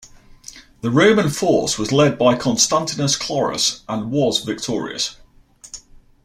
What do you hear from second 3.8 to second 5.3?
and was victorious.